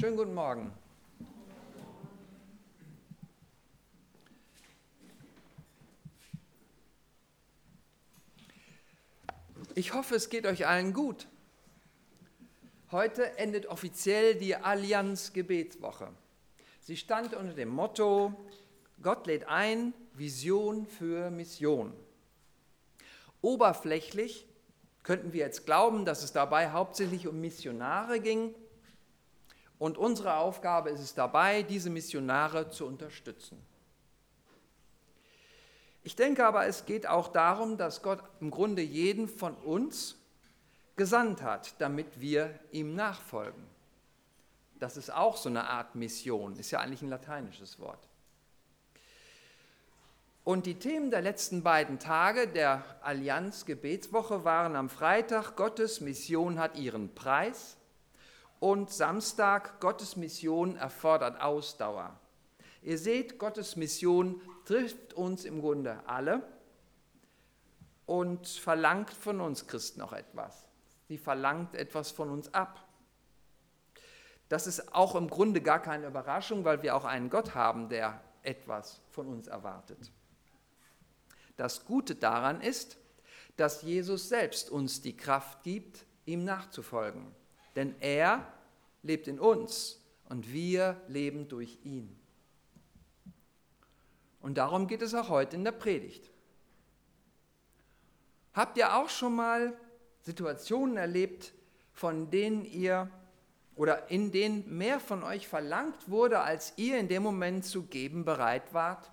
[0.00, 0.72] Schönen guten Morgen.
[9.74, 11.28] Ich hoffe, es geht euch allen gut.
[12.90, 16.08] Heute endet offiziell die Allianz Gebetswoche.
[16.80, 18.34] Sie stand unter dem Motto
[19.02, 21.92] Gott lädt ein, Vision für Mission.
[23.42, 24.46] Oberflächlich
[25.02, 28.54] könnten wir jetzt glauben, dass es dabei hauptsächlich um Missionare ging.
[29.80, 33.58] Und unsere Aufgabe ist es dabei, diese Missionare zu unterstützen.
[36.02, 40.16] Ich denke aber, es geht auch darum, dass Gott im Grunde jeden von uns
[40.96, 43.64] gesandt hat, damit wir ihm nachfolgen.
[44.78, 48.06] Das ist auch so eine Art Mission, ist ja eigentlich ein lateinisches Wort.
[50.44, 56.58] Und die Themen der letzten beiden Tage der Allianz Gebetswoche waren am Freitag Gottes Mission
[56.58, 57.78] hat ihren Preis
[58.60, 62.20] und Samstag Gottes Mission erfordert Ausdauer.
[62.82, 66.42] Ihr seht, Gottes Mission trifft uns im Grunde alle
[68.06, 70.66] und verlangt von uns Christen auch etwas.
[71.08, 72.86] Sie verlangt etwas von uns ab.
[74.48, 78.20] Das ist auch im Grunde gar keine Überraschung, weil wir auch einen Gott haben, der
[78.42, 80.10] etwas von uns erwartet.
[81.56, 82.96] Das Gute daran ist,
[83.56, 87.34] dass Jesus selbst uns die Kraft gibt, ihm nachzufolgen.
[87.76, 88.46] Denn er
[89.02, 92.16] lebt in uns und wir leben durch ihn.
[94.40, 96.30] Und darum geht es auch heute in der Predigt.
[98.54, 99.76] Habt ihr auch schon mal
[100.22, 101.52] Situationen erlebt,
[101.92, 103.10] von denen ihr
[103.76, 108.24] oder in denen mehr von euch verlangt wurde, als ihr in dem Moment zu geben
[108.24, 109.10] bereit wart?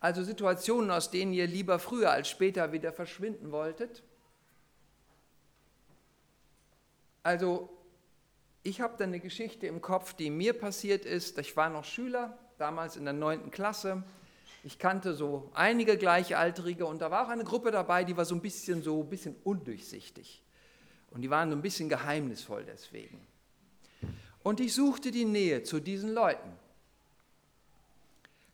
[0.00, 4.02] Also Situationen, aus denen ihr lieber früher als später wieder verschwinden wolltet.
[7.22, 7.68] Also
[8.62, 11.38] ich habe da eine Geschichte im Kopf, die mir passiert ist.
[11.38, 14.02] Ich war noch Schüler, damals in der neunten Klasse.
[14.64, 18.34] Ich kannte so einige Gleichaltrige und da war auch eine Gruppe dabei, die war so
[18.34, 20.42] ein bisschen so ein bisschen undurchsichtig.
[21.10, 23.26] Und die waren so ein bisschen geheimnisvoll deswegen.
[24.42, 26.52] Und ich suchte die Nähe zu diesen Leuten.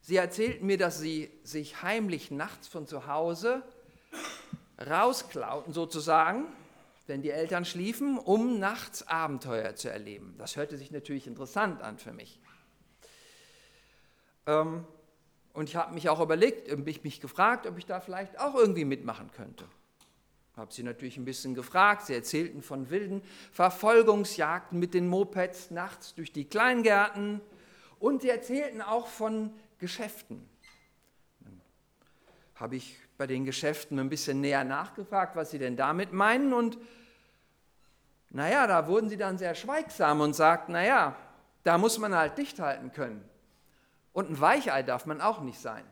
[0.00, 3.62] Sie erzählten mir, dass sie sich heimlich nachts von zu Hause
[4.78, 6.47] rausklauten sozusagen,
[7.06, 10.34] wenn die Eltern schliefen, um nachts Abenteuer zu erleben.
[10.38, 12.41] Das hörte sich natürlich interessant an für mich.
[14.47, 14.87] Ähm,
[15.53, 18.84] und ich habe mich auch überlegt, mich, mich gefragt, ob ich da vielleicht auch irgendwie
[18.84, 19.66] mitmachen könnte.
[20.56, 22.06] Habe sie natürlich ein bisschen gefragt.
[22.06, 23.22] Sie erzählten von wilden
[23.53, 27.41] Verfolgungsjagden mit den Mopeds nachts durch die Kleingärten.
[27.98, 30.48] Und sie erzählten auch von Geschäften.
[32.54, 36.52] Habe ich bei den Geschäften ein bisschen näher nachgefragt, was sie denn damit meinen.
[36.52, 36.78] Und
[38.30, 41.16] naja, da wurden sie dann sehr schweigsam und sagten, naja,
[41.62, 43.25] da muss man halt dicht halten können.
[44.12, 45.84] Und ein Weichei darf man auch nicht sein.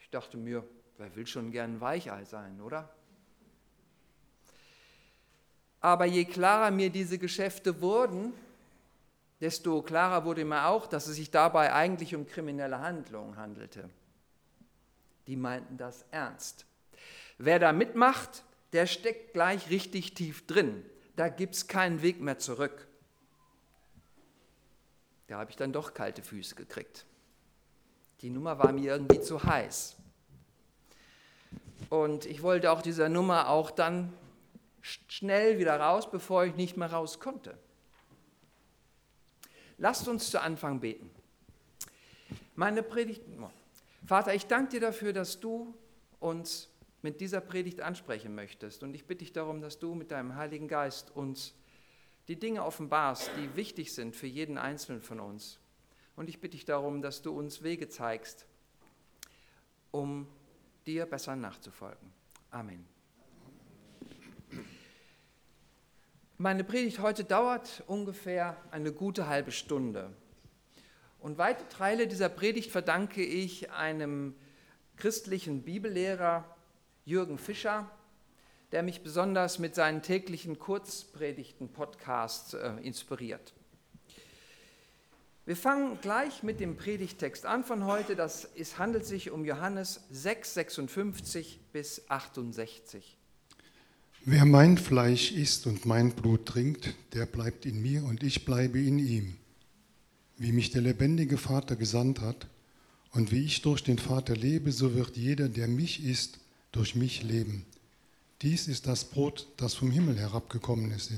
[0.00, 0.64] Ich dachte mir,
[0.98, 2.88] wer will schon gern ein Weichei sein, oder?
[5.80, 8.32] Aber je klarer mir diese Geschäfte wurden,
[9.40, 13.90] desto klarer wurde mir auch, dass es sich dabei eigentlich um kriminelle Handlungen handelte.
[15.26, 16.66] Die meinten das ernst.
[17.38, 20.84] Wer da mitmacht, der steckt gleich richtig tief drin.
[21.16, 22.88] Da gibt es keinen Weg mehr zurück.
[25.26, 27.06] Da habe ich dann doch kalte Füße gekriegt.
[28.20, 29.96] Die Nummer war mir irgendwie zu heiß.
[31.90, 34.12] Und ich wollte auch dieser Nummer auch dann
[34.80, 37.56] schnell wieder raus, bevor ich nicht mehr raus konnte.
[39.78, 41.10] Lasst uns zu Anfang beten.
[42.54, 43.22] Meine Predigt,
[44.04, 45.74] Vater, ich danke dir dafür, dass du
[46.18, 46.68] uns
[47.02, 48.82] mit dieser Predigt ansprechen möchtest.
[48.82, 51.54] Und ich bitte dich darum, dass du mit deinem Heiligen Geist uns
[52.28, 55.58] die Dinge offenbarst, die wichtig sind für jeden Einzelnen von uns.
[56.14, 58.46] Und ich bitte dich darum, dass du uns Wege zeigst,
[59.90, 60.26] um
[60.86, 62.12] dir besser nachzufolgen.
[62.50, 62.86] Amen.
[66.38, 70.12] Meine Predigt heute dauert ungefähr eine gute halbe Stunde.
[71.22, 74.34] Und weite Teile dieser Predigt verdanke ich einem
[74.96, 76.44] christlichen Bibellehrer,
[77.04, 77.88] Jürgen Fischer,
[78.72, 83.54] der mich besonders mit seinen täglichen Kurzpredigten-Podcasts äh, inspiriert.
[85.46, 88.16] Wir fangen gleich mit dem Predigtext an von heute.
[88.16, 93.16] Das, es handelt sich um Johannes 6, 56 bis 68.
[94.24, 98.80] Wer mein Fleisch isst und mein Blut trinkt, der bleibt in mir und ich bleibe
[98.80, 99.36] in ihm.
[100.38, 102.46] Wie mich der lebendige Vater gesandt hat
[103.12, 106.38] und wie ich durch den Vater lebe, so wird jeder, der mich isst,
[106.72, 107.64] durch mich leben.
[108.40, 111.12] Dies ist das Brot, das vom Himmel herabgekommen ist.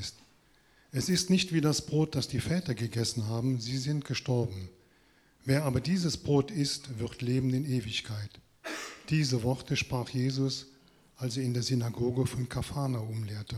[0.93, 4.69] Es ist nicht wie das Brot, das die Väter gegessen haben, sie sind gestorben.
[5.44, 8.31] Wer aber dieses Brot isst, wird leben in Ewigkeit.
[9.11, 10.66] Diese Worte sprach Jesus,
[11.16, 13.56] als er in der Synagoge von Kafana umlehrte.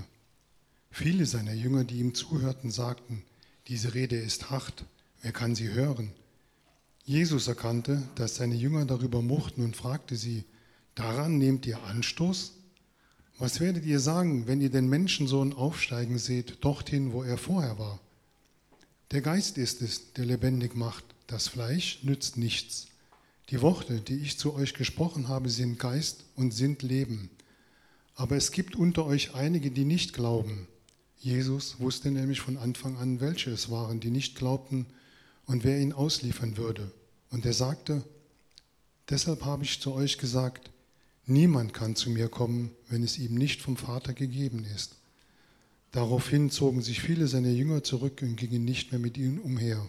[0.91, 3.23] Viele seiner Jünger, die ihm zuhörten, sagten,
[3.69, 4.85] diese Rede ist hart,
[5.23, 6.13] wer kann sie hören?
[7.05, 10.45] Jesus erkannte, dass seine Jünger darüber mochten und fragte sie,
[10.97, 12.55] daran nehmt ihr Anstoß?
[13.39, 18.01] Was werdet ihr sagen, wenn ihr den Menschensohn aufsteigen seht, dorthin, wo er vorher war?
[19.13, 22.89] Der Geist ist es, der lebendig macht, das Fleisch nützt nichts.
[23.51, 27.31] Die Worte, die ich zu euch gesprochen habe, sind Geist und sind Leben.
[28.17, 30.67] Aber es gibt unter euch einige, die nicht glauben.
[31.19, 34.87] Jesus wusste nämlich von Anfang an, welche es waren, die nicht glaubten
[35.47, 36.91] und wer ihn ausliefern würde.
[37.31, 38.05] Und er sagte,
[39.09, 40.71] deshalb habe ich zu euch gesagt,
[41.25, 44.97] niemand kann zu mir kommen, wenn es ihm nicht vom Vater gegeben ist.
[45.93, 49.89] Daraufhin zogen sich viele seiner Jünger zurück und gingen nicht mehr mit ihnen umher.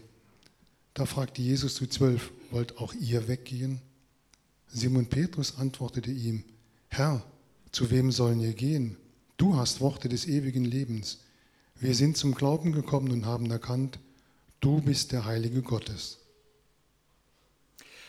[0.94, 3.82] Da fragte Jesus die Zwölf, wollt auch ihr weggehen?
[4.68, 6.44] Simon Petrus antwortete ihm,
[6.88, 7.24] Herr,
[7.72, 8.98] zu wem sollen wir gehen?
[9.38, 11.20] Du hast Worte des ewigen Lebens.
[11.76, 14.00] Wir sind zum Glauben gekommen und haben erkannt,
[14.60, 16.18] Du bist der Heilige Gottes.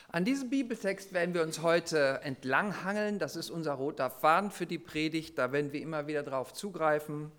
[0.09, 3.19] An diesem Bibeltext werden wir uns heute entlanghangeln.
[3.19, 5.37] Das ist unser roter Faden für die Predigt.
[5.37, 7.31] Da werden wir immer wieder darauf zugreifen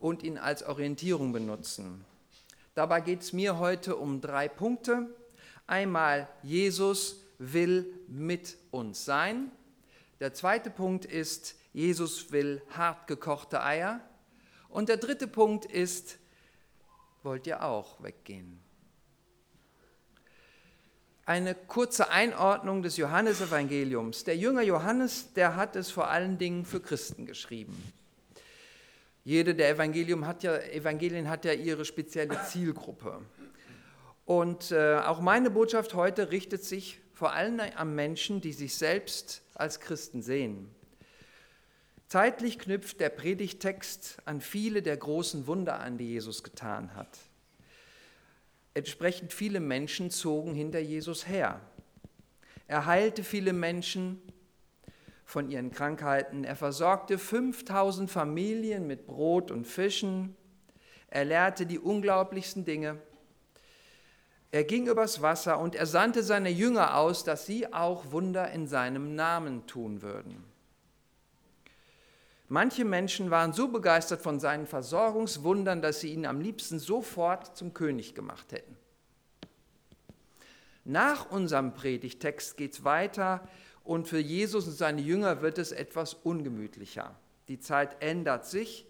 [0.00, 2.04] und ihn als Orientierung benutzen.
[2.74, 5.06] Dabei geht es mir heute um drei Punkte.
[5.68, 9.52] Einmal, Jesus will mit uns sein.
[10.18, 14.00] Der zweite Punkt ist, Jesus will hart gekochte Eier.
[14.68, 16.18] Und der dritte Punkt ist,
[17.22, 18.60] wollt ihr auch weggehen.
[21.24, 24.24] Eine kurze Einordnung des Johannesevangeliums.
[24.24, 27.92] Der Jünger Johannes, der hat es vor allen Dingen für Christen geschrieben.
[29.24, 33.20] Jede der Evangelium hat ja, Evangelien hat ja ihre spezielle Zielgruppe.
[34.24, 39.42] Und äh, auch meine Botschaft heute richtet sich vor allem an Menschen, die sich selbst
[39.54, 40.74] als Christen sehen.
[42.08, 47.18] Zeitlich knüpft der Predigtext an viele der großen Wunder an, die Jesus getan hat.
[48.72, 51.60] Entsprechend viele Menschen zogen hinter Jesus her.
[52.66, 54.22] Er heilte viele Menschen
[55.26, 56.44] von ihren Krankheiten.
[56.44, 60.34] Er versorgte 5000 Familien mit Brot und Fischen.
[61.08, 62.96] Er lehrte die unglaublichsten Dinge.
[64.50, 68.66] Er ging übers Wasser und er sandte seine Jünger aus, dass sie auch Wunder in
[68.66, 70.47] seinem Namen tun würden.
[72.50, 77.74] Manche Menschen waren so begeistert von seinen Versorgungswundern, dass sie ihn am liebsten sofort zum
[77.74, 78.76] König gemacht hätten.
[80.84, 83.46] Nach unserem Predigtext geht es weiter
[83.84, 87.14] und für Jesus und seine Jünger wird es etwas ungemütlicher.
[87.48, 88.86] Die Zeit ändert sich,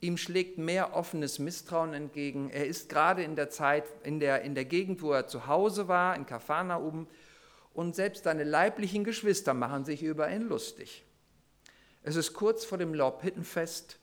[0.00, 2.50] ihm schlägt mehr offenes Misstrauen entgegen.
[2.50, 5.88] Er ist gerade in der Zeit, in der, in der Gegend, wo er zu Hause
[5.88, 7.06] war, in Kapharnaum,
[7.72, 11.04] und selbst seine leiblichen Geschwister machen sich über ihn lustig.
[12.02, 13.98] Es ist kurz vor dem Laubhüttenfest,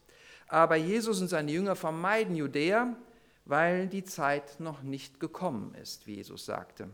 [0.48, 2.96] aber Jesus und seine Jünger vermeiden Judäa,
[3.46, 6.90] weil die Zeit noch nicht gekommen ist, wie Jesus sagte.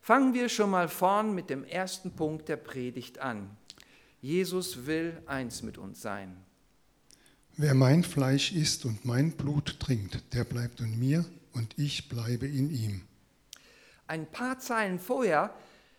[0.00, 3.56] Fangen wir schon mal vorn mit dem ersten Punkt der Predigt an.
[4.20, 6.36] Jesus will eins mit uns sein.
[7.56, 12.46] Wer mein Fleisch isst und mein Blut trinkt, der bleibt in mir und ich bleibe
[12.46, 13.02] in ihm.
[14.06, 15.54] Ein paar Zeilen vorher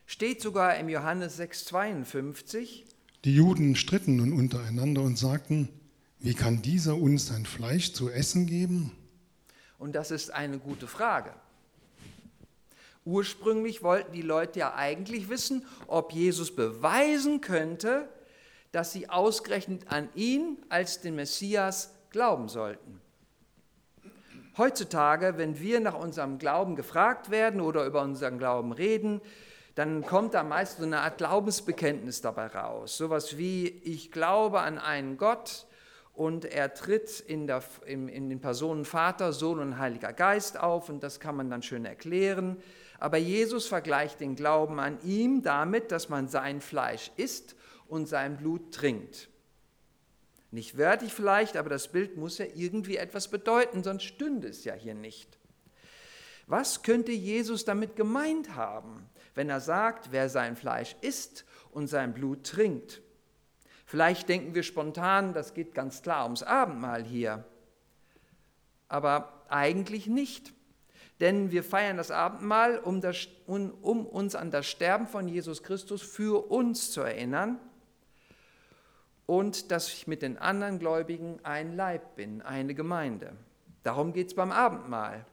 [0.05, 2.83] steht sogar im Johannes 6,52,
[3.25, 5.69] die Juden stritten nun untereinander und sagten,
[6.19, 8.91] wie kann dieser uns sein Fleisch zu essen geben?
[9.77, 11.33] Und das ist eine gute Frage.
[13.05, 18.07] Ursprünglich wollten die Leute ja eigentlich wissen, ob Jesus beweisen könnte,
[18.71, 23.01] dass sie ausgerechnet an ihn als den Messias glauben sollten.
[24.57, 29.19] Heutzutage, wenn wir nach unserem Glauben gefragt werden oder über unseren Glauben reden,
[29.75, 32.97] dann kommt da meist so eine Art Glaubensbekenntnis dabei raus.
[32.97, 35.65] Sowas wie, ich glaube an einen Gott
[36.13, 40.89] und er tritt in, der, in, in den Personen Vater, Sohn und Heiliger Geist auf
[40.89, 42.57] und das kann man dann schön erklären.
[42.99, 47.55] Aber Jesus vergleicht den Glauben an ihm damit, dass man sein Fleisch isst
[47.87, 49.29] und sein Blut trinkt.
[50.51, 54.75] Nicht wörtlich vielleicht, aber das Bild muss ja irgendwie etwas bedeuten, sonst stünde es ja
[54.75, 55.39] hier nicht.
[56.45, 59.09] Was könnte Jesus damit gemeint haben?
[59.35, 63.01] Wenn er sagt, wer sein Fleisch isst und sein Blut trinkt.
[63.85, 67.43] Vielleicht denken wir spontan, das geht ganz klar ums Abendmahl hier.
[68.87, 70.53] Aber eigentlich nicht.
[71.19, 76.01] Denn wir feiern das Abendmahl, um, das, um, uns an das Sterben von Jesus Christus
[76.01, 77.59] für uns zu erinnern.
[79.25, 83.33] und dass ich mit den anderen Gläubigen ein Leib bin, eine Gemeinde.
[83.83, 85.25] Darum geht es beim Abendmahl.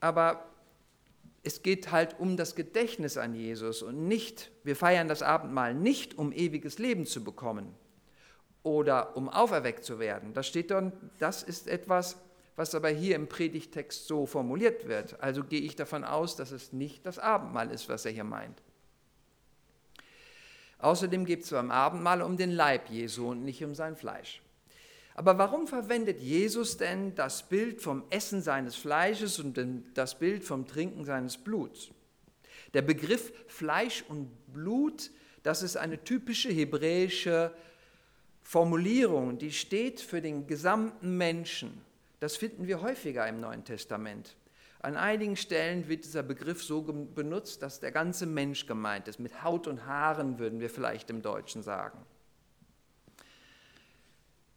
[0.00, 0.49] Aber
[1.42, 6.18] es geht halt um das Gedächtnis an Jesus und nicht, wir feiern das Abendmahl nicht,
[6.18, 7.74] um ewiges Leben zu bekommen
[8.62, 10.34] oder um auferweckt zu werden.
[10.34, 12.18] Das steht dann, das ist etwas,
[12.56, 15.22] was aber hier im Predigtext so formuliert wird.
[15.22, 18.62] Also gehe ich davon aus, dass es nicht das Abendmahl ist, was er hier meint.
[20.78, 24.42] Außerdem geht es beim Abendmahl um den Leib Jesu und nicht um sein Fleisch.
[25.20, 30.66] Aber warum verwendet Jesus denn das Bild vom Essen seines Fleisches und das Bild vom
[30.66, 31.90] Trinken seines Bluts?
[32.72, 35.10] Der Begriff Fleisch und Blut,
[35.42, 37.52] das ist eine typische hebräische
[38.40, 41.82] Formulierung, die steht für den gesamten Menschen.
[42.20, 44.36] Das finden wir häufiger im Neuen Testament.
[44.78, 49.20] An einigen Stellen wird dieser Begriff so benutzt, dass der ganze Mensch gemeint ist.
[49.20, 51.98] Mit Haut und Haaren würden wir vielleicht im Deutschen sagen.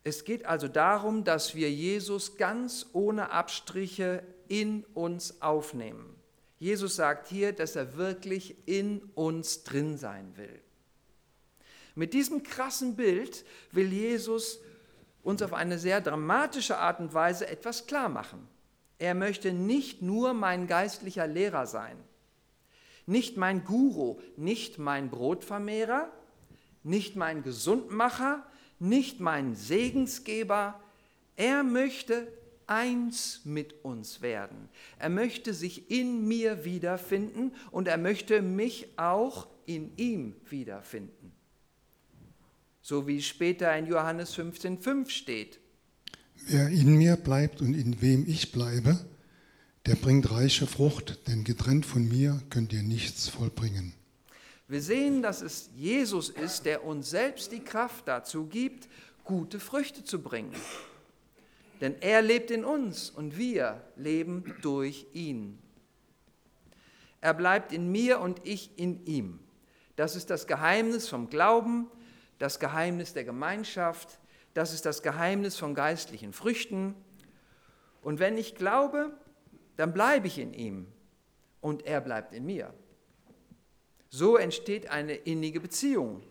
[0.03, 6.15] Es geht also darum, dass wir Jesus ganz ohne Abstriche in uns aufnehmen.
[6.59, 10.61] Jesus sagt hier, dass er wirklich in uns drin sein will.
[11.95, 14.59] Mit diesem krassen Bild will Jesus
[15.23, 18.47] uns auf eine sehr dramatische Art und Weise etwas klar machen.
[18.99, 21.97] Er möchte nicht nur mein geistlicher Lehrer sein,
[23.05, 26.09] nicht mein Guru, nicht mein Brotvermehrer,
[26.83, 28.45] nicht mein Gesundmacher,
[28.83, 30.79] nicht mein Segensgeber.
[31.35, 32.27] Er möchte
[32.67, 34.69] eins mit uns werden.
[34.99, 41.31] Er möchte sich in mir wiederfinden und er möchte mich auch in ihm wiederfinden.
[42.81, 45.59] So wie später in Johannes 15,5 steht.
[46.47, 48.99] Wer in mir bleibt und in wem ich bleibe,
[49.85, 53.93] der bringt reiche Frucht, denn getrennt von mir könnt ihr nichts vollbringen.
[54.67, 58.87] Wir sehen, dass es Jesus ist, der uns selbst die Kraft dazu gibt,
[59.23, 60.55] gute Früchte zu bringen.
[61.81, 65.59] Denn er lebt in uns und wir leben durch ihn.
[67.19, 69.39] Er bleibt in mir und ich in ihm.
[69.95, 71.89] Das ist das Geheimnis vom Glauben,
[72.39, 74.19] das Geheimnis der Gemeinschaft,
[74.53, 76.95] das ist das Geheimnis von geistlichen Früchten.
[78.01, 79.11] Und wenn ich glaube,
[79.77, 80.87] dann bleibe ich in ihm
[81.61, 82.73] und er bleibt in mir.
[84.15, 86.21] So entsteht eine innige Beziehung.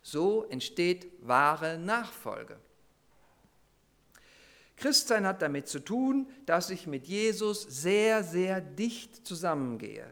[0.00, 2.56] So entsteht wahre Nachfolge.
[4.78, 10.06] Christsein hat damit zu tun, dass ich mit Jesus sehr, sehr dicht zusammengehe.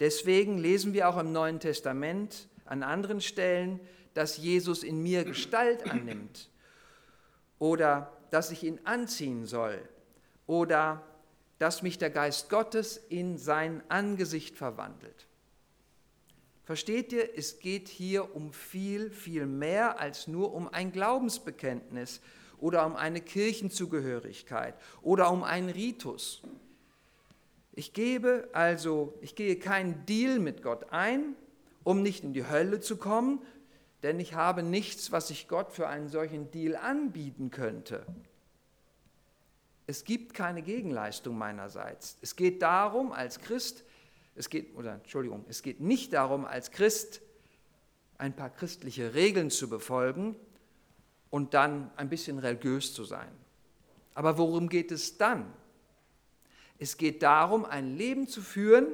[0.00, 3.78] Deswegen lesen wir auch im Neuen Testament an anderen Stellen,
[4.14, 6.48] dass Jesus in mir Gestalt annimmt
[7.58, 9.86] oder dass ich ihn anziehen soll
[10.46, 11.05] oder
[11.58, 15.26] dass mich der Geist Gottes in sein Angesicht verwandelt.
[16.64, 22.20] Versteht ihr, es geht hier um viel, viel mehr als nur um ein Glaubensbekenntnis
[22.58, 26.42] oder um eine Kirchenzugehörigkeit oder um einen Ritus.
[27.72, 31.36] Ich gebe also, ich gehe keinen Deal mit Gott ein,
[31.84, 33.40] um nicht in die Hölle zu kommen,
[34.02, 38.04] denn ich habe nichts, was ich Gott für einen solchen Deal anbieten könnte.
[39.86, 42.18] Es gibt keine Gegenleistung meinerseits.
[42.20, 43.84] Es geht darum, als Christ,
[44.34, 47.20] es geht, oder Entschuldigung, es geht nicht darum, als Christ
[48.18, 50.36] ein paar christliche Regeln zu befolgen
[51.30, 53.30] und dann ein bisschen religiös zu sein.
[54.14, 55.52] Aber worum geht es dann?
[56.78, 58.86] Es geht darum, ein Leben zu führen,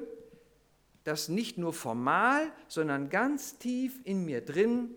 [1.04, 4.94] das nicht nur formal, sondern ganz tief in mir drin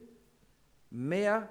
[0.90, 1.50] mehr,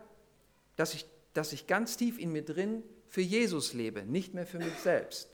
[0.77, 2.83] dass ich, dass ich ganz tief in mir drin
[3.14, 5.28] für Jesus lebe, nicht mehr für mich selbst.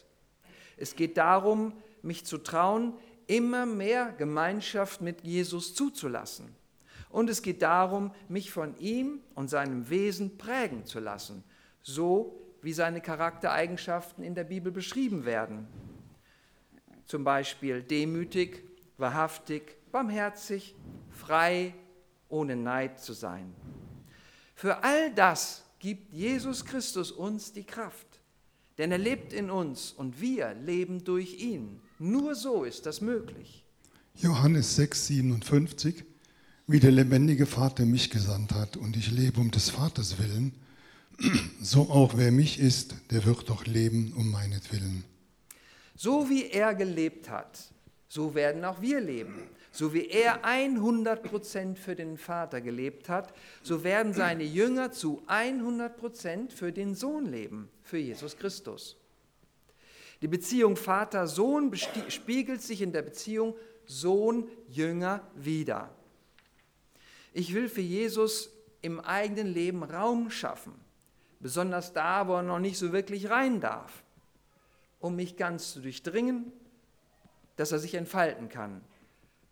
[0.76, 1.72] Es geht darum,
[2.02, 2.92] mich zu trauen,
[3.26, 6.54] immer mehr Gemeinschaft mit Jesus zuzulassen.
[7.08, 11.42] Und es geht darum, mich von ihm und seinem Wesen prägen zu lassen,
[11.80, 15.66] so wie seine Charaktereigenschaften in der Bibel beschrieben werden.
[17.06, 18.62] Zum Beispiel demütig,
[18.98, 20.74] wahrhaftig, barmherzig,
[21.08, 21.72] frei,
[22.28, 23.54] ohne Neid zu sein.
[24.54, 28.06] Für all das gibt Jesus Christus uns die Kraft.
[28.78, 31.80] Denn er lebt in uns und wir leben durch ihn.
[31.98, 33.64] Nur so ist das möglich.
[34.14, 36.04] Johannes 6, 57.
[36.66, 40.54] Wie der lebendige Vater mich gesandt hat und ich lebe um des Vaters willen,
[41.60, 45.04] so auch wer mich ist, der wird doch leben um meinetwillen.
[45.96, 47.58] So wie er gelebt hat,
[48.08, 49.42] so werden auch wir leben.
[49.72, 56.50] So wie er 100% für den Vater gelebt hat, so werden seine Jünger zu 100%
[56.50, 58.96] für den Sohn leben, für Jesus Christus.
[60.22, 61.74] Die Beziehung Vater-Sohn
[62.08, 63.54] spiegelt sich in der Beziehung
[63.86, 65.90] Sohn-Jünger wider.
[67.32, 68.50] Ich will für Jesus
[68.82, 70.74] im eigenen Leben Raum schaffen,
[71.38, 74.02] besonders da, wo er noch nicht so wirklich rein darf,
[74.98, 76.52] um mich ganz zu durchdringen,
[77.56, 78.80] dass er sich entfalten kann,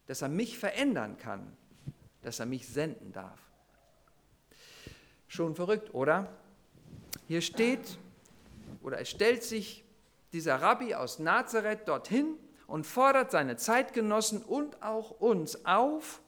[0.08, 1.54] dass er mich verändern kann,
[2.22, 3.38] dass er mich senden darf.
[5.28, 6.32] Schon verrückt, oder?
[7.26, 7.98] Hier steht,
[8.82, 9.84] oder es stellt sich
[10.32, 12.36] dieser Rabbi aus Nazareth dorthin
[12.66, 16.22] und fordert seine Zeitgenossen und auch uns auf,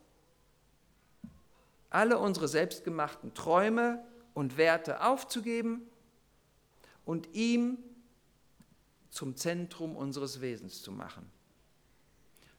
[1.89, 5.89] alle unsere selbstgemachten Träume und Werte aufzugeben
[7.07, 7.79] und ihm
[9.09, 11.40] zum Zentrum unseres Wesens zu machen.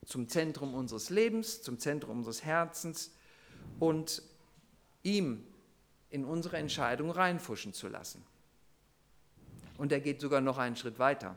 [0.06, 3.12] Zum Zentrum unseres Lebens, zum Zentrum unseres Herzens
[3.78, 4.22] und
[5.02, 5.44] ihm
[6.10, 8.22] in unsere Entscheidung reinfuschen zu lassen.
[9.78, 11.36] Und er geht sogar noch einen Schritt weiter.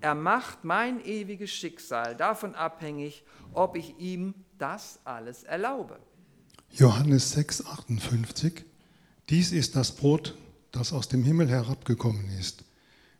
[0.00, 5.98] Er macht mein ewiges Schicksal davon abhängig, ob ich ihm das alles erlaube.
[6.72, 8.64] Johannes 6, 58.
[9.30, 10.36] Dies ist das Brot,
[10.72, 12.64] das aus dem Himmel herabgekommen ist.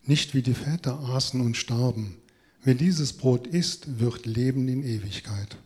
[0.02, 2.20] Nicht wie die Väter aßen und starben.
[2.64, 5.58] Wer dieses Brot isst, wird leben in Ewigkeit.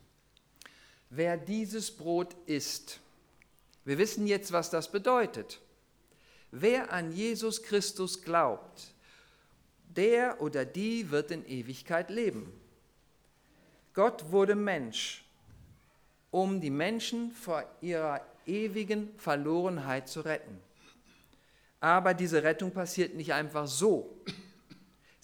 [1.11, 2.99] Wer dieses Brot isst,
[3.85, 5.61] wir wissen jetzt, was das bedeutet.
[6.51, 8.93] Wer an Jesus Christus glaubt,
[9.95, 12.53] der oder die wird in Ewigkeit leben.
[13.95, 15.25] Gott wurde Mensch
[16.31, 20.59] um die Menschen vor ihrer ewigen Verlorenheit zu retten.
[21.81, 24.21] Aber diese Rettung passiert nicht einfach so.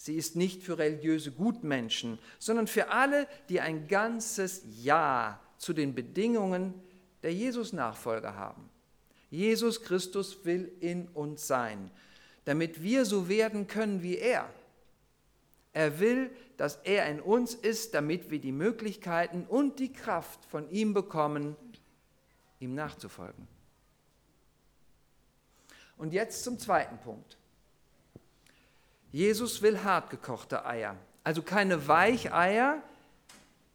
[0.05, 5.95] Sie ist nicht für religiöse Gutmenschen, sondern für alle, die ein ganzes Ja zu den
[5.95, 6.75] Bedingungen
[7.23, 8.69] der Jesus-Nachfolger haben.
[9.31, 11.89] Jesus Christus will in uns sein,
[12.43, 14.47] damit wir so werden können wie er.
[15.73, 20.69] Er will, dass er in uns ist, damit wir die Möglichkeiten und die Kraft von
[20.69, 21.55] ihm bekommen,
[22.59, 23.47] ihm nachzufolgen.
[25.97, 27.39] Und jetzt zum zweiten Punkt.
[29.15, 32.83] Jesus will hartgekochte Eier, also keine Weicheier,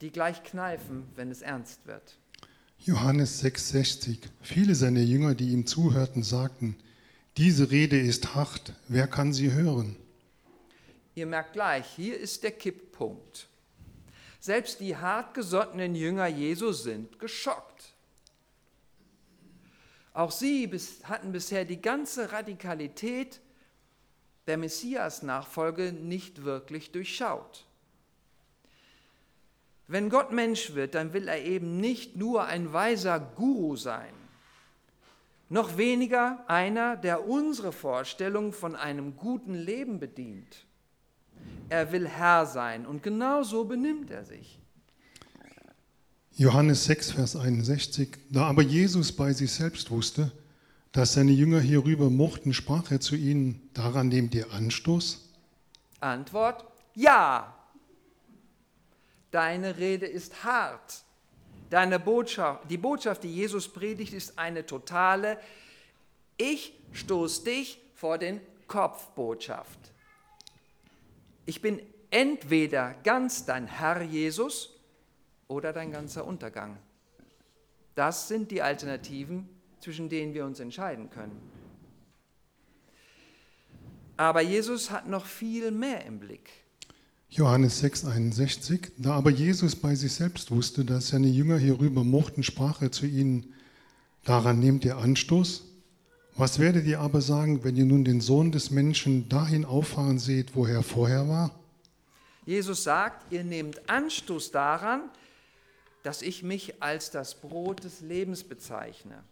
[0.02, 2.18] die gleich kneifen, wenn es ernst wird.
[2.76, 6.76] Johannes 6,60 Viele seiner Jünger, die ihm zuhörten, sagten,
[7.38, 9.96] diese Rede ist hart, wer kann sie hören?
[11.14, 13.48] Ihr merkt gleich, hier ist der Kipppunkt.
[14.40, 17.94] Selbst die hartgesottenen Jünger Jesu sind geschockt.
[20.12, 20.70] Auch sie
[21.04, 23.40] hatten bisher die ganze Radikalität
[24.50, 27.66] der Messias-Nachfolge nicht wirklich durchschaut.
[29.86, 34.12] Wenn Gott Mensch wird, dann will er eben nicht nur ein weiser Guru sein,
[35.48, 40.66] noch weniger einer, der unsere Vorstellung von einem guten Leben bedient.
[41.68, 44.58] Er will Herr sein und genau so benimmt er sich.
[46.32, 48.18] Johannes 6, Vers 61.
[48.30, 50.32] Da aber Jesus bei sich selbst wusste,
[50.92, 55.28] dass seine Jünger hierüber mochten, sprach er zu ihnen, daran nehmt ihr Anstoß?
[56.00, 57.54] Antwort, ja.
[59.30, 61.04] Deine Rede ist hart.
[61.68, 65.38] Deine Botschaft, die Botschaft, die Jesus predigt, ist eine totale
[66.36, 69.78] Ich stoß dich vor den Kopf Botschaft.
[71.46, 74.80] Ich bin entweder ganz dein Herr Jesus
[75.46, 76.76] oder dein ganzer Untergang.
[77.94, 79.48] Das sind die Alternativen,
[79.80, 81.40] zwischen denen wir uns entscheiden können.
[84.16, 86.50] Aber Jesus hat noch viel mehr im Blick.
[87.30, 92.82] Johannes 6,61 Da aber Jesus bei sich selbst wusste, dass seine Jünger hierüber mochten, sprach
[92.82, 93.54] er zu ihnen:
[94.24, 95.64] Daran nehmt ihr Anstoß?
[96.36, 100.54] Was werdet ihr aber sagen, wenn ihr nun den Sohn des Menschen dahin auffahren seht,
[100.54, 101.58] wo er vorher war?
[102.46, 105.02] Jesus sagt, ihr nehmt Anstoß daran,
[106.02, 109.22] dass ich mich als das Brot des Lebens bezeichne.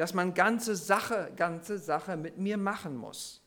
[0.00, 3.42] Dass man ganze Sache, ganze Sache mit mir machen muss.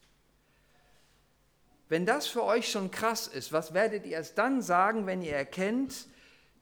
[1.90, 5.34] Wenn das für euch schon krass ist, was werdet ihr erst dann sagen, wenn ihr
[5.34, 6.06] erkennt,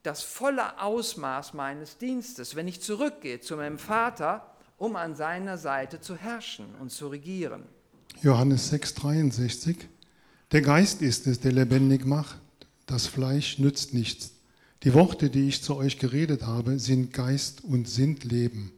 [0.02, 6.00] das volle Ausmaß meines Dienstes, wenn ich zurückgehe zu meinem Vater um an seiner Seite
[6.00, 7.64] zu herrschen und zu regieren.
[8.22, 9.76] Johannes 6:63
[10.54, 12.40] Der Geist ist es, der lebendig macht,
[12.86, 14.36] das Fleisch nützt nichts.
[14.84, 18.72] Die Worte, die ich zu euch geredet habe, sind Geist und sind Leben.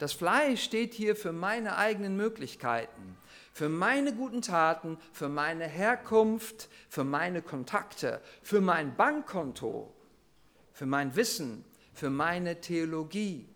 [0.00, 3.18] Das Fleisch steht hier für meine eigenen Möglichkeiten,
[3.52, 9.92] für meine guten Taten, für meine Herkunft, für meine Kontakte, für mein Bankkonto,
[10.72, 13.46] für mein Wissen, für meine Theologie,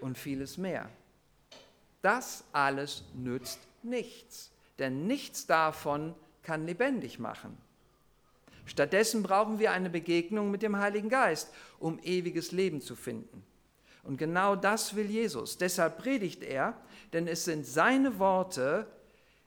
[0.00, 0.88] und vieles mehr.
[2.02, 7.58] Das alles nützt nichts, denn nichts davon kann lebendig machen.
[8.64, 13.44] Stattdessen brauchen wir eine Begegnung mit dem Heiligen Geist, um ewiges Leben zu finden.
[14.02, 15.58] Und genau das will Jesus.
[15.58, 16.74] Deshalb predigt er,
[17.12, 18.86] denn es sind seine Worte,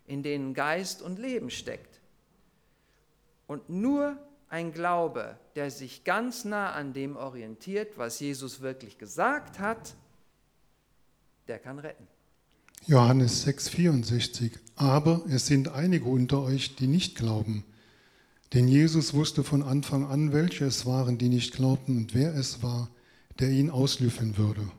[0.07, 1.99] in denen Geist und Leben steckt.
[3.47, 4.17] Und nur
[4.49, 9.95] ein Glaube, der sich ganz nah an dem orientiert, was Jesus wirklich gesagt hat,
[11.47, 12.07] der kann retten.
[12.87, 17.65] Johannes 6,64 Aber es sind einige unter euch, die nicht glauben.
[18.53, 22.61] Denn Jesus wusste von Anfang an, welche es waren, die nicht glaubten und wer es
[22.61, 22.89] war,
[23.39, 24.69] der ihn auslüften würde.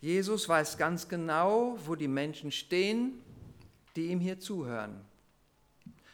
[0.00, 3.14] Jesus weiß ganz genau, wo die Menschen stehen,
[3.96, 5.00] die ihm hier zuhören.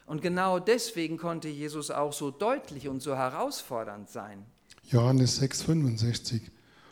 [0.06, 4.44] Und genau deswegen konnte Jesus auch so deutlich und so herausfordernd sein.
[4.90, 6.40] Johannes 6,65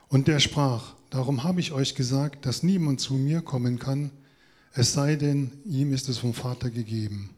[0.09, 4.11] Und er sprach, darum habe ich euch gesagt, dass niemand zu mir kommen kann,
[4.75, 7.35] es sei denn, ihm ist es vom Vater gegeben.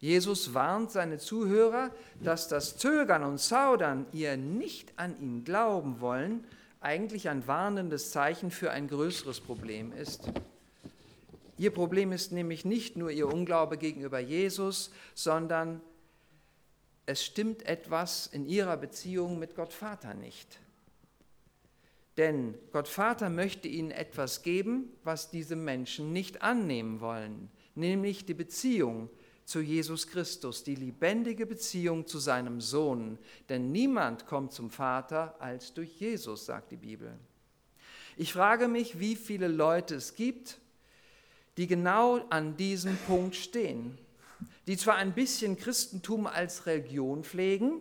[0.00, 1.90] Jesus warnt seine Zuhörer,
[2.22, 6.44] dass das Zögern und Zaudern, ihr nicht an ihn glauben wollen,
[6.80, 10.30] eigentlich ein warnendes Zeichen für ein größeres Problem ist.
[11.56, 15.80] Ihr Problem ist nämlich nicht nur ihr Unglaube gegenüber Jesus, sondern
[17.06, 20.60] es stimmt etwas in ihrer Beziehung mit Gott Vater nicht.
[22.16, 28.34] Denn Gott Vater möchte ihnen etwas geben, was diese Menschen nicht annehmen wollen, nämlich die
[28.34, 29.10] Beziehung
[29.48, 33.18] zu Jesus Christus, die lebendige Beziehung zu seinem Sohn.
[33.48, 37.18] Denn niemand kommt zum Vater als durch Jesus, sagt die Bibel.
[38.18, 40.58] Ich frage mich, wie viele Leute es gibt,
[41.56, 43.96] die genau an diesem Punkt stehen,
[44.66, 47.80] die zwar ein bisschen Christentum als Religion pflegen,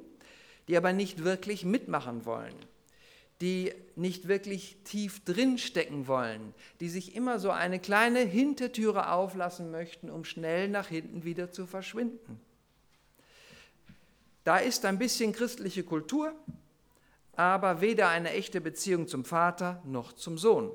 [0.69, 2.55] die aber nicht wirklich mitmachen wollen,
[3.41, 10.09] die nicht wirklich tief drinstecken wollen, die sich immer so eine kleine Hintertüre auflassen möchten,
[10.09, 12.39] um schnell nach hinten wieder zu verschwinden.
[14.43, 16.33] Da ist ein bisschen christliche Kultur,
[17.35, 20.71] aber weder eine echte Beziehung zum Vater noch zum Sohn.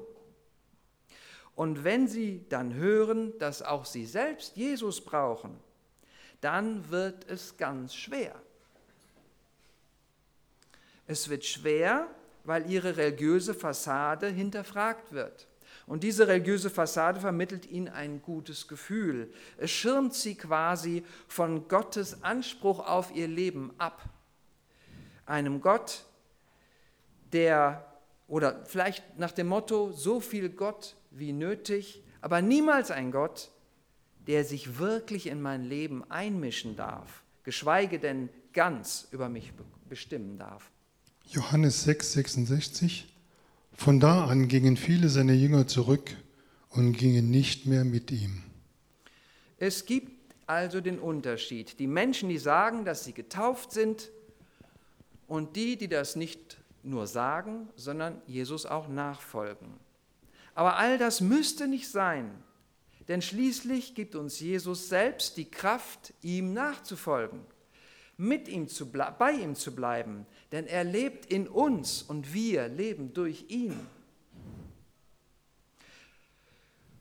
[1.57, 5.59] Und wenn sie dann hören, dass auch sie selbst Jesus brauchen,
[6.41, 8.35] dann wird es ganz schwer.
[11.07, 12.09] Es wird schwer,
[12.45, 15.49] weil ihre religiöse Fassade hinterfragt wird.
[15.87, 19.33] Und diese religiöse Fassade vermittelt ihnen ein gutes Gefühl.
[19.59, 24.03] Es schirmt sie quasi von Gottes Anspruch auf ihr Leben ab.
[25.27, 26.05] Einem Gott,
[27.33, 27.87] der,
[28.29, 33.51] oder vielleicht nach dem Motto, so viel Gott wie nötig, aber niemals ein Gott,
[34.27, 39.53] der sich wirklich in mein Leben einmischen darf, geschweige denn ganz über mich
[39.89, 40.72] bestimmen darf.
[41.27, 43.09] Johannes 6, 66.
[43.75, 46.17] Von da an gingen viele seiner Jünger zurück
[46.71, 48.43] und gingen nicht mehr mit ihm.
[49.59, 50.13] Es gibt
[50.47, 51.79] also den Unterschied.
[51.79, 54.11] Die Menschen, die sagen, dass sie getauft sind
[55.27, 59.69] und die, die das nicht nur sagen, sondern Jesus auch nachfolgen.
[60.55, 62.31] Aber all das müsste nicht sein,
[63.09, 67.41] denn schließlich gibt uns Jesus selbst die Kraft, ihm nachzufolgen,
[68.23, 73.13] mit ihm zu bei ihm zu bleiben, denn er lebt in uns und wir leben
[73.13, 73.75] durch ihn.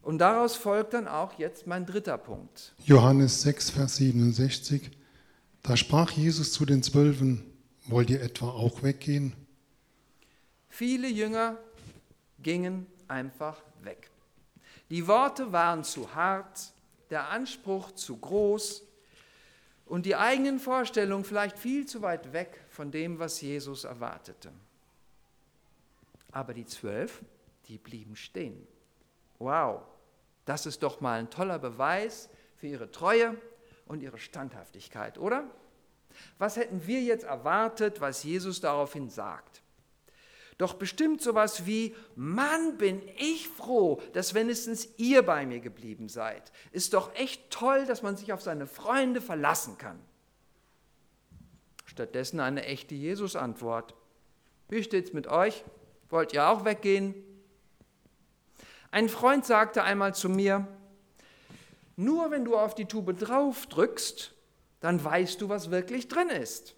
[0.02, 2.74] Und daraus folgt dann auch jetzt mein dritter Punkt.
[2.86, 4.90] Johannes 6, Vers 67.
[5.62, 7.46] Da sprach Jesus zu den Zwölfen,
[7.86, 9.34] wollt ihr etwa auch weggehen?
[10.70, 11.58] Viele Jünger
[12.42, 14.10] gingen einfach weg.
[14.90, 16.72] Die Worte waren zu hart,
[17.12, 18.82] der Anspruch zu groß
[19.92, 24.50] und die eigenen Vorstellungen vielleicht viel zu weit weg von dem, was Jesus erwartete.
[26.32, 27.22] Aber die zwölf,
[27.68, 28.66] die blieben stehen.
[29.38, 29.82] Wow,
[30.46, 33.36] das ist doch mal ein toller Beweis für ihre Treue
[33.86, 35.44] und ihre Standhaftigkeit, oder?
[36.38, 39.61] Was hätten wir jetzt erwartet, was Jesus daraufhin sagt?
[40.62, 46.52] Doch bestimmt sowas wie, Mann, bin ich froh, dass wenigstens ihr bei mir geblieben seid.
[46.72, 50.00] Ist doch echt toll, dass man sich auf seine Freunde verlassen kann.
[51.88, 53.96] Stattdessen eine echte Jesus-Antwort.
[54.70, 55.64] Wie steht's mit euch?
[56.12, 57.16] Wollt ihr auch weggehen?
[58.92, 60.68] Ein Freund sagte einmal zu mir,
[61.96, 64.32] nur wenn du auf die Tube drauf drückst,
[64.80, 66.76] dann weißt du, was wirklich drin ist.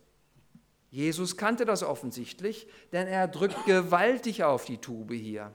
[0.94, 5.52] Jesus kannte das offensichtlich, denn er drückt gewaltig auf die Tube hier.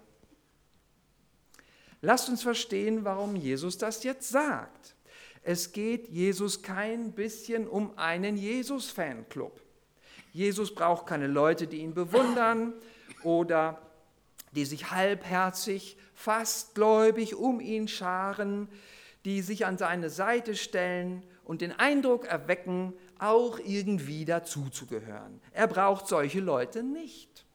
[2.00, 4.96] Lasst uns verstehen, warum Jesus das jetzt sagt.
[5.44, 9.62] Es geht Jesus kein bisschen um einen Jesus-Fanclub.
[10.32, 12.74] Jesus braucht keine Leute, die ihn bewundern
[13.22, 13.80] oder
[14.56, 18.66] die sich halbherzig, fast gläubig um ihn scharen,
[19.24, 25.40] die sich an seine Seite stellen und den Eindruck erwecken, auch irgendwie dazuzugehören.
[25.52, 27.46] Er braucht solche Leute nicht.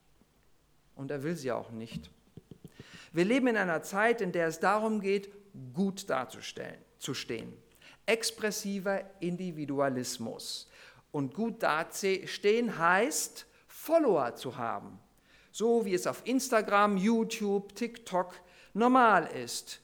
[0.95, 2.09] Und er will sie auch nicht.
[3.11, 5.31] Wir leben in einer Zeit, in der es darum geht,
[5.73, 7.53] gut darzustellen, zu stehen.
[8.05, 10.69] Expressiver Individualismus.
[11.11, 14.99] Und gut dastehen heißt, Follower zu haben.
[15.51, 18.33] So wie es auf Instagram, YouTube, TikTok
[18.73, 19.79] normal ist.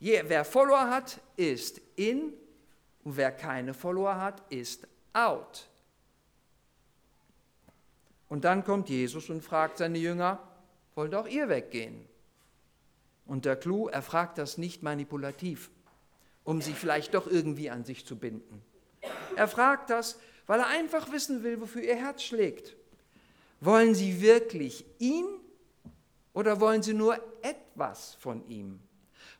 [0.00, 2.32] Wer Follower hat, ist in
[3.04, 5.68] und wer keine Follower hat, ist out.
[8.28, 10.38] Und dann kommt Jesus und fragt seine Jünger,
[10.94, 12.04] wollt auch ihr weggehen?
[13.26, 15.70] Und der Clou, er fragt das nicht manipulativ,
[16.44, 18.62] um sie vielleicht doch irgendwie an sich zu binden.
[19.36, 22.74] Er fragt das, weil er einfach wissen will, wofür ihr Herz schlägt.
[23.60, 25.26] Wollen sie wirklich ihn
[26.32, 28.80] oder wollen sie nur etwas von ihm?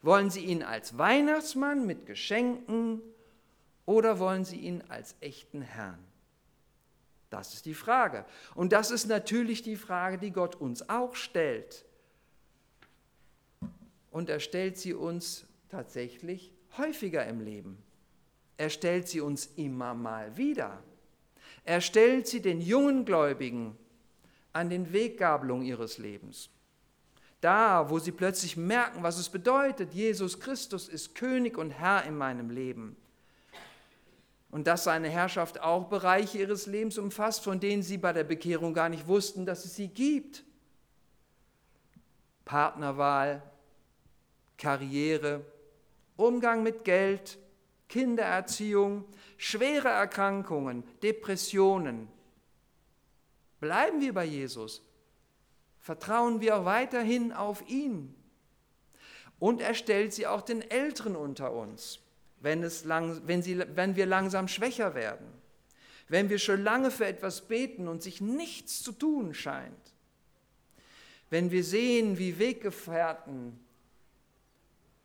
[0.03, 3.01] Wollen sie ihn als Weihnachtsmann mit Geschenken
[3.89, 5.99] oder wollen sie ihn als echten Herrn?
[7.31, 8.27] Das ist die Frage.
[8.55, 11.87] Und das ist natürlich die Frage, die Gott uns auch stellt.
[14.11, 17.83] Und er stellt sie uns tatsächlich häufiger im Leben.
[18.59, 20.83] Er stellt sie uns immer mal wieder.
[21.65, 23.75] Er stellt sie den jungen Gläubigen
[24.53, 26.51] an den Weggabelungen ihres Lebens.
[27.41, 32.19] Da, wo sie plötzlich merken, was es bedeutet, Jesus Christus ist König und Herr in
[32.19, 32.95] meinem Leben.
[34.51, 38.73] Und dass seine Herrschaft auch Bereiche ihres Lebens umfasst, von denen sie bei der Bekehrung
[38.73, 40.45] gar nicht wussten, dass es sie gibt.
[42.45, 43.43] Partnerwahl,
[44.57, 45.45] Karriere,
[46.17, 47.39] Umgang mit Geld,
[47.89, 49.05] Kindererziehung,
[49.37, 52.09] schwere Erkrankungen, Depressionen.
[53.61, 54.83] Bleiben wir bei Jesus.
[55.79, 58.15] Vertrauen wir auch weiterhin auf ihn.
[59.39, 62.01] Und er stellt sie auch den Älteren unter uns,
[62.41, 65.27] wenn, es lang, wenn, sie, wenn wir langsam schwächer werden,
[66.09, 69.75] wenn wir schon lange für etwas beten und sich nichts zu tun scheint,
[71.31, 73.59] wenn wir sehen, wie Weggefährten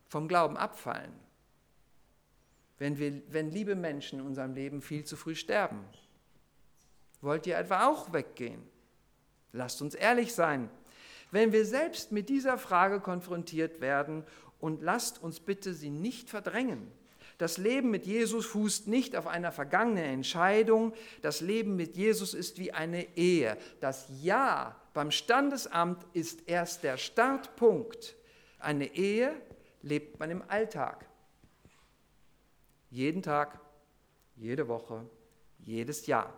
[0.08, 1.12] vom Glauben abfallen,
[2.78, 5.84] wenn, wir, wenn liebe Menschen in unserem Leben viel zu früh sterben.
[7.20, 8.62] Wollt ihr etwa auch weggehen?
[9.52, 10.68] Lasst uns ehrlich sein.
[11.30, 14.24] Wenn wir selbst mit dieser Frage konfrontiert werden
[14.60, 16.90] und lasst uns bitte sie nicht verdrängen.
[17.38, 20.92] Das Leben mit Jesus fußt nicht auf einer vergangenen Entscheidung.
[21.20, 23.56] Das Leben mit Jesus ist wie eine Ehe.
[23.80, 28.14] Das Ja beim Standesamt ist erst der Startpunkt.
[28.60, 29.34] Eine Ehe
[29.82, 31.04] lebt man im Alltag.
[32.90, 33.58] Jeden Tag,
[34.36, 35.04] jede Woche,
[35.58, 36.32] jedes Jahr.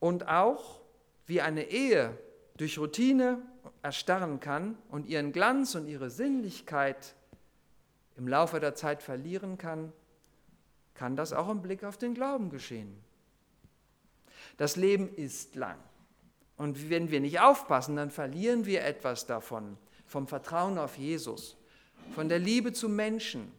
[0.00, 0.80] Und auch
[1.26, 2.18] wie eine Ehe
[2.56, 3.42] durch Routine
[3.82, 7.14] erstarren kann und ihren Glanz und ihre Sinnlichkeit
[8.16, 9.92] im Laufe der Zeit verlieren kann,
[10.94, 12.96] kann das auch im Blick auf den Glauben geschehen.
[14.56, 15.78] Das Leben ist lang.
[16.56, 21.56] Und wenn wir nicht aufpassen, dann verlieren wir etwas davon, vom Vertrauen auf Jesus,
[22.14, 23.50] von der Liebe zu Menschen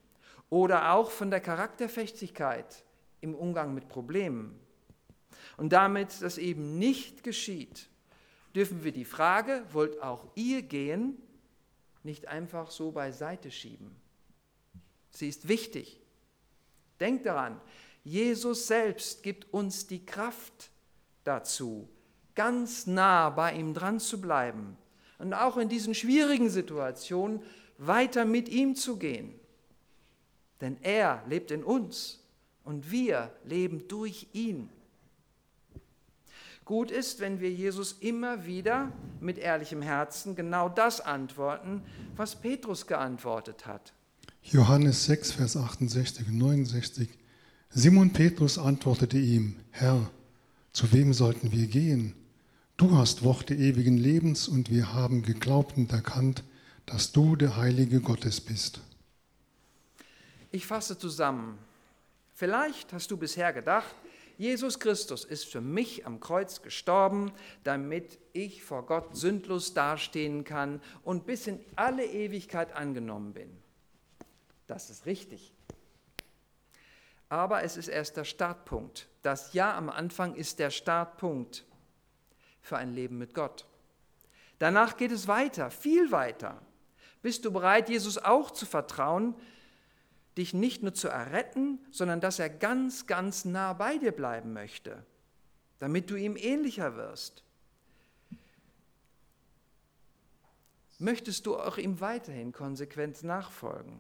[0.50, 2.84] oder auch von der Charakterfestigkeit
[3.22, 4.60] im Umgang mit Problemen.
[5.58, 7.90] Und damit das eben nicht geschieht,
[8.56, 11.18] dürfen wir die Frage, wollt auch ihr gehen,
[12.04, 13.96] nicht einfach so beiseite schieben.
[15.12, 16.00] Sie ist wichtig.
[17.00, 17.60] Denkt daran,
[18.04, 20.72] Jesus selbst gibt uns die Kraft
[21.24, 21.88] dazu,
[22.36, 24.78] ganz nah bei ihm dran zu bleiben
[25.20, 27.42] und auch in diesen schwierigen Situationen
[27.78, 29.40] weiter mit ihm zu gehen.
[30.62, 32.22] Denn er lebt in uns
[32.64, 34.70] und wir leben durch ihn.
[36.66, 41.82] Gut ist, wenn wir Jesus immer wieder mit ehrlichem Herzen genau das antworten,
[42.16, 43.94] was Petrus geantwortet hat.
[44.44, 47.10] Johannes 6, Vers 68 und 69.
[47.70, 50.10] Simon Petrus antwortete ihm, Herr,
[50.72, 52.16] zu wem sollten wir gehen?
[52.78, 56.44] Du hast Worte ewigen Lebens und wir haben geglaubt und erkannt,
[56.86, 58.82] dass du der Heilige Gottes bist.
[60.52, 61.58] Ich fasse zusammen.
[62.34, 63.96] Vielleicht hast du bisher gedacht,
[64.44, 67.32] Jesus Christus ist für mich am Kreuz gestorben,
[67.64, 73.50] damit ich vor Gott sündlos dastehen kann und bis in alle Ewigkeit angenommen bin.
[74.68, 75.54] Das ist richtig.
[77.30, 79.08] Aber es ist erst der Startpunkt.
[79.22, 81.64] Das Ja am Anfang ist der Startpunkt
[82.62, 83.66] für ein Leben mit Gott.
[84.60, 86.62] Danach geht es weiter, viel weiter.
[87.22, 89.36] Bist du bereit, Jesus auch zu vertrauen,
[90.38, 95.06] dich nicht nur zu erretten, sondern dass er ganz, ganz nah bei dir bleiben möchte,
[95.80, 97.44] damit du ihm ähnlicher wirst?
[101.00, 104.00] Möchtest du auch ihm weiterhin konsequent nachfolgen?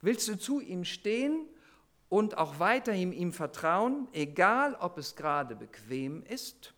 [0.00, 1.46] Willst du zu ihm stehen
[2.08, 6.74] und auch weiterhin ihm vertrauen, egal ob es gerade bequem ist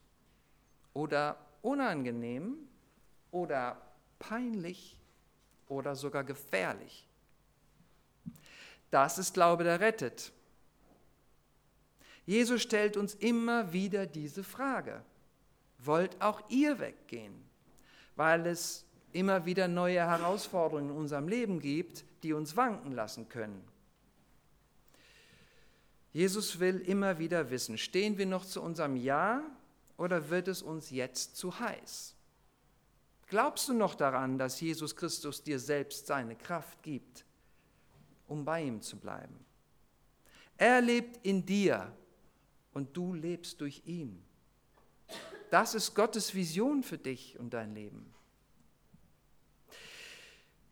[0.93, 2.57] oder unangenehm
[3.33, 3.81] oder
[4.19, 4.97] peinlich
[5.67, 7.09] oder sogar gefährlich.
[8.95, 10.31] Das ist Glaube, der rettet.
[12.27, 15.03] Jesus stellt uns immer wieder diese Frage.
[15.81, 17.35] Wollt auch ihr weggehen?
[18.15, 23.67] Weil es immer wieder neue Herausforderungen in unserem Leben gibt, die uns wanken lassen können.
[26.13, 29.43] Jesus will immer wieder wissen, stehen wir noch zu unserem Ja
[29.97, 32.15] oder wird es uns jetzt zu heiß?
[33.27, 37.24] Glaubst du noch daran, dass Jesus Christus dir selbst seine Kraft gibt,
[38.29, 39.45] um bei ihm zu bleiben?
[40.57, 41.93] Er lebt in dir
[42.73, 44.23] und du lebst durch ihn.
[45.51, 48.13] Das ist Gottes Vision für dich und dein Leben.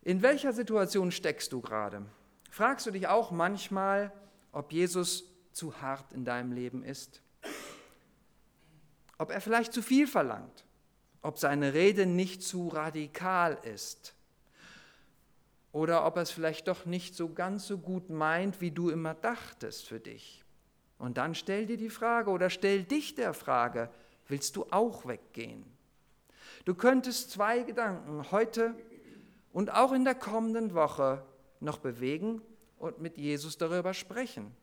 [0.01, 2.05] In welcher Situation steckst du gerade?
[2.49, 4.11] Fragst du dich auch manchmal,
[4.51, 7.21] ob Jesus zu hart in deinem Leben ist?
[9.17, 10.65] Ob er vielleicht zu viel verlangt?
[11.21, 14.13] Ob seine Rede nicht zu radikal ist?
[15.73, 19.15] Oder ob er es vielleicht doch nicht so ganz so gut meint, wie du immer
[19.15, 20.45] dachtest für dich?
[20.99, 23.89] Und dann stell dir die Frage oder stell dich der Frage,
[24.27, 25.65] willst du auch weggehen?
[26.63, 28.75] Du könntest zwei Gedanken heute
[29.51, 31.25] und auch in der kommenden Woche
[31.59, 32.41] noch bewegen
[32.77, 34.55] und mit Jesus darüber sprechen.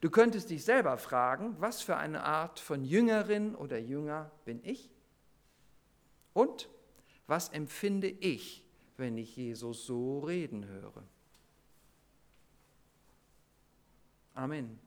[0.00, 4.90] Du könntest dich selber fragen, was für eine Art von Jüngerin oder Jünger bin ich?
[6.34, 6.68] Und
[7.26, 8.64] was empfinde ich,
[8.98, 11.04] wenn ich Jesus so reden höre?
[14.34, 14.76] Amen.